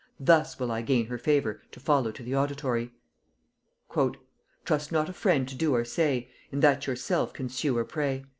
[0.19, 2.91] Thus will I gain her favor to follow to the auditory.
[4.65, 8.23] "Trust not a friend to do or say, In that yourself can sue or pray."